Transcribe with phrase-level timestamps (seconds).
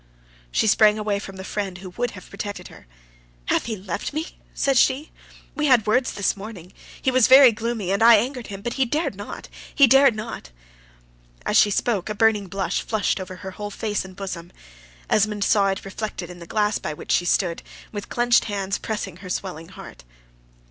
[0.51, 2.87] She sprang away from the friend who would have protected her:
[3.45, 5.11] "Hath he left me?" says she.
[5.53, 8.85] "We had words this morning: he was very gloomy, and I angered him: but he
[8.85, 10.49] dared not, he dared not!"
[11.45, 14.51] As she spoke a burning blush flushed over her whole face and bosom.
[15.07, 17.61] Esmond saw it reflected in the glass by which she stood,
[17.91, 20.03] with clenched hands, pressing her swelling heart.